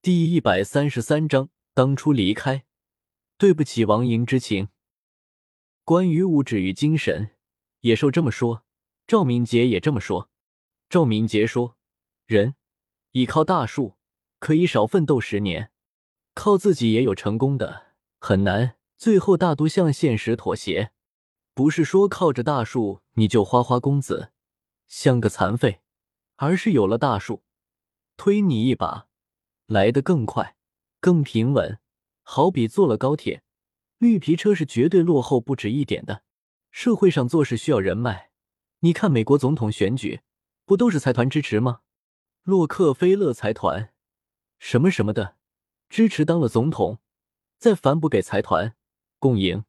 [0.00, 2.64] 第一百三十三章，当初离开，
[3.36, 4.68] 对不起王莹之情。
[5.82, 7.34] 关于物质与精神，
[7.80, 8.64] 野兽这么说，
[9.08, 10.30] 赵明杰也这么说。
[10.88, 11.76] 赵明杰说
[12.26, 12.54] ：“人
[13.10, 13.96] 依靠大树，
[14.38, 15.70] 可以少奋斗十年；
[16.32, 17.88] 靠自己也有成功的，
[18.20, 18.76] 很难。
[18.96, 20.92] 最后大都向现实妥协。
[21.54, 24.30] 不是说靠着大树你就花花公子，
[24.86, 25.80] 像个残废，
[26.36, 27.42] 而是有了大树，
[28.16, 29.06] 推你一把。”
[29.68, 30.56] 来得更快，
[30.98, 31.78] 更平稳，
[32.22, 33.42] 好比坐了高铁，
[33.98, 36.24] 绿皮车是绝对落后不止一点的。
[36.70, 38.30] 社会上做事需要人脉，
[38.80, 40.22] 你看美国总统选举，
[40.64, 41.82] 不都是财团支持吗？
[42.44, 43.92] 洛克菲勒财团，
[44.58, 45.36] 什么什么的，
[45.90, 47.00] 支持当了总统，
[47.58, 48.74] 再反哺给财团，
[49.18, 49.66] 共赢。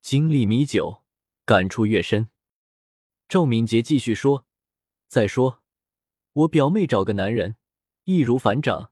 [0.00, 1.02] 经历米久，
[1.44, 2.28] 感触越深。
[3.28, 4.46] 赵敏杰继续说
[5.08, 5.62] ：“再说，
[6.32, 7.56] 我表妹找个男人，
[8.04, 8.90] 易如反掌。”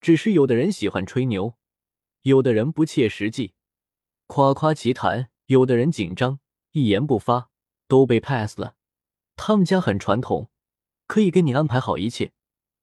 [0.00, 1.54] 只是有的人喜欢吹牛，
[2.22, 3.54] 有的人不切实际，
[4.26, 6.40] 夸夸其谈；有的人紧张，
[6.72, 7.50] 一言不发，
[7.86, 8.76] 都被 pass 了。
[9.36, 10.50] 他们家很传统，
[11.06, 12.32] 可以给你安排好一切。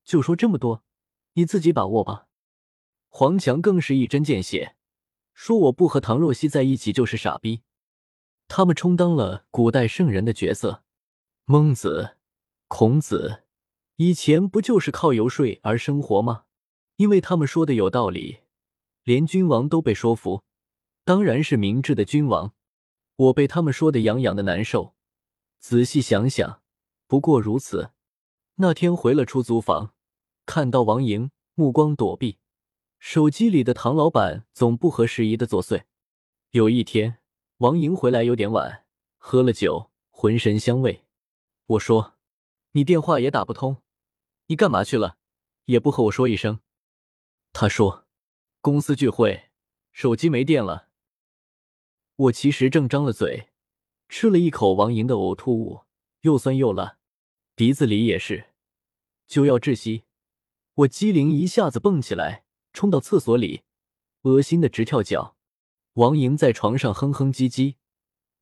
[0.04, 0.84] 就说这么多，
[1.34, 2.28] 你自己把握吧。
[3.10, 4.76] 黄强更是一针见血，
[5.34, 7.62] 说我不和唐若曦在一起就是傻逼。
[8.48, 10.84] 他们充当了古代圣人的角色，
[11.46, 12.18] 孟子、
[12.68, 13.44] 孔子
[13.96, 16.44] 以前不就是靠游说而生活吗？
[16.98, 18.40] 因为他们说的有道理，
[19.04, 20.44] 连君王都被说服，
[21.04, 22.54] 当然是明智的君王。
[23.18, 24.96] 我被他们说的痒痒的难受。
[25.60, 26.62] 仔细想想，
[27.08, 27.92] 不过如此。
[28.56, 29.94] 那天回了出租房，
[30.46, 32.38] 看到王莹目光躲避，
[33.00, 35.84] 手机里的唐老板总不合时宜的作祟。
[36.52, 37.20] 有一天，
[37.58, 38.86] 王莹回来有点晚，
[39.18, 41.06] 喝了酒，浑身香味。
[41.66, 42.16] 我说
[42.72, 43.78] ：“你电话也打不通，
[44.48, 45.18] 你干嘛去了？
[45.66, 46.60] 也不和我说一声。”
[47.58, 48.06] 他说
[48.60, 49.46] ：“公司聚会，
[49.94, 50.90] 手机没电了。”
[52.18, 53.48] 我其实正张了嘴，
[54.10, 55.86] 吃了一口王莹的呕吐物，
[56.24, 56.98] 又酸又辣，
[57.56, 58.50] 鼻子里也是，
[59.26, 60.04] 就要窒息。
[60.74, 63.62] 我机灵一下子蹦起来，冲到厕所里，
[64.24, 65.38] 恶心的直跳脚。
[65.94, 67.76] 王莹在床上哼哼唧唧，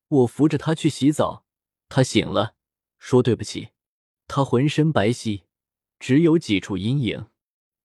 [0.08, 1.44] 我扶着她去洗澡，
[1.88, 2.56] 她醒了，
[2.98, 3.68] 说对不起。
[4.26, 5.44] 她浑身白皙，
[6.00, 7.28] 只有几处阴影。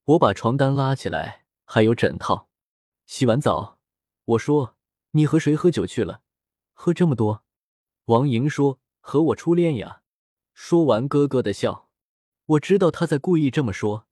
[0.09, 2.49] 我把床单拉起来，还有枕套。
[3.05, 3.77] 洗完澡，
[4.25, 4.75] 我说
[5.11, 6.23] ：“你和谁喝酒去了？
[6.73, 7.43] 喝这么多？”
[8.05, 10.01] 王莹说：“和我初恋呀。”
[10.55, 11.89] 说完咯咯的笑。
[12.47, 14.07] 我知道他在故意这么说，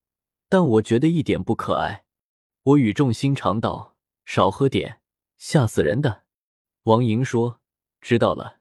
[0.48, 2.06] 但我觉得一点不可爱。
[2.62, 5.02] 我语重心长道：“少喝点，
[5.40, 6.26] 吓死人的。”
[6.84, 7.60] 王莹说
[8.00, 8.60] ：“知道了。”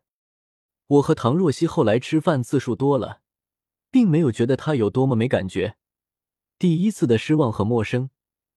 [0.89, 3.21] 我和唐若曦后来吃饭次数多了，
[3.91, 5.77] 并没有觉得他有多么没感觉。
[6.59, 8.09] 第一次的失望和陌生，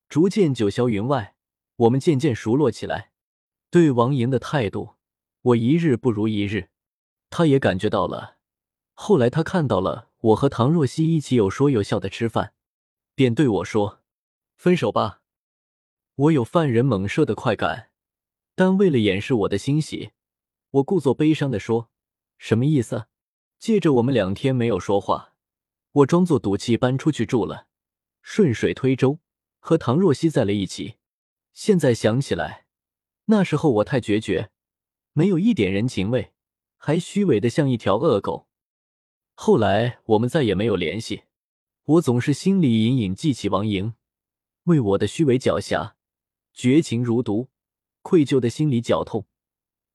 [0.08, 1.36] 逐渐九霄云外。
[1.76, 3.12] 我们渐渐熟络起来。
[3.70, 4.96] 对王莹的态度，
[5.42, 6.70] 我一日不如一日。
[7.30, 8.38] 他也感觉到了。
[8.94, 12.54] 后来他看到了我和唐若曦一起有说有笑的吃饭，
[13.16, 14.02] 便对我说
[14.58, 15.22] ：“分手吧。”
[16.16, 17.92] 我有犯人猛射的快感，
[18.56, 20.12] 但为了掩饰我的欣喜，
[20.72, 21.90] 我故作悲伤的说
[22.38, 23.08] ：“什么意思？”
[23.60, 25.34] 借着我们两天没有说话，
[25.92, 27.68] 我装作赌气搬出去住了。
[28.32, 29.18] 顺水推舟，
[29.58, 30.98] 和唐若曦在了一起。
[31.52, 32.68] 现在想起来，
[33.26, 34.52] 那时候我太决绝，
[35.14, 36.32] 没有一点人情味，
[36.78, 38.48] 还虚伪的像一条恶狗。
[39.34, 41.24] 后来我们再也没有联系。
[41.86, 43.96] 我总是心里隐隐记起王莹，
[44.66, 45.94] 为我的虚伪狡黠、
[46.54, 47.50] 绝情如毒，
[48.04, 49.26] 愧疚的心里绞痛。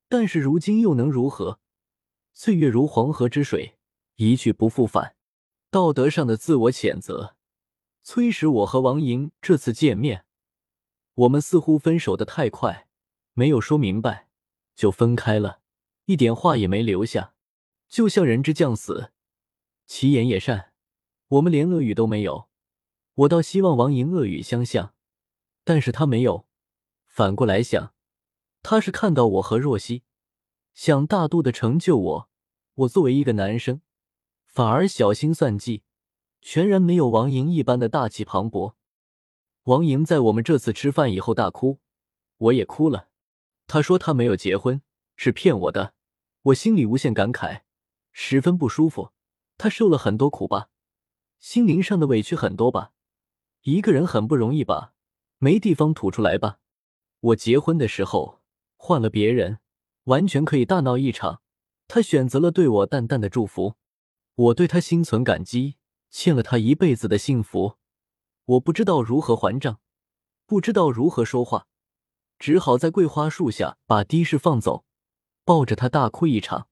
[0.09, 1.61] 但是如今又能如何？
[2.33, 3.77] 岁月如黄河之水，
[4.17, 5.15] 一去不复返。
[5.71, 7.37] 道德上的自我谴责。
[8.07, 10.27] 催使我和王莹这次见面，
[11.15, 12.87] 我们似乎分手的太快，
[13.33, 14.29] 没有说明白
[14.77, 15.61] 就分开了，
[16.05, 17.33] 一点话也没留下，
[17.89, 19.11] 就像人之将死，
[19.87, 20.73] 其言也善。
[21.29, 22.51] 我们连恶语都没有，
[23.15, 24.93] 我倒希望王莹恶语相向，
[25.65, 26.47] 但是他没有。
[27.07, 27.95] 反过来想，
[28.63, 30.03] 他是看到我和若曦，
[30.75, 32.29] 想大度的成就我，
[32.75, 33.81] 我作为一个男生，
[34.45, 35.84] 反而小心算计。
[36.47, 38.75] 全然没有王莹一般的大气磅礴。
[39.63, 41.81] 王莹在我们这次吃饭以后大哭，
[42.37, 43.09] 我也哭了。
[43.67, 44.83] 她说她没有结婚，
[45.17, 45.95] 是骗我的。
[46.43, 47.63] 我心里无限感慨，
[48.13, 49.13] 十分不舒服。
[49.57, 50.69] 她受了很多苦吧，
[51.39, 52.93] 心灵上的委屈很多吧。
[53.63, 54.93] 一个人很不容易吧，
[55.39, 56.59] 没地方吐出来吧。
[57.21, 58.43] 我结婚的时候
[58.77, 59.61] 换了别人，
[60.05, 61.41] 完全可以大闹一场。
[61.89, 63.77] 她选择了对我淡淡的祝福，
[64.35, 65.77] 我对她心存感激。
[66.17, 67.77] 欠了他一辈子的幸福，
[68.45, 69.81] 我不知道如何还账。
[70.47, 71.67] 不知道如何说话，
[72.39, 74.85] 只好在桂花树下把的士放走，
[75.45, 76.69] 抱着他大哭一场。